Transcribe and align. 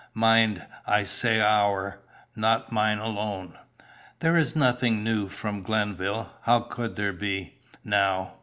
Mind 0.15 0.65
I 0.87 1.03
say 1.03 1.41
our, 1.41 1.99
not 2.35 2.71
mine 2.71 2.97
alone. 2.97 3.53
"There 4.19 4.35
is 4.35 4.55
nothing 4.55 5.03
new 5.03 5.27
from 5.27 5.61
Glenville 5.61 6.31
how 6.41 6.61
could 6.61 6.95
there 6.95 7.13
be 7.13 7.59
now? 7.83 8.33